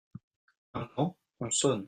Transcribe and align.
Un 0.73 0.87
temps, 0.95 1.15
on 1.41 1.51
sonne. 1.51 1.79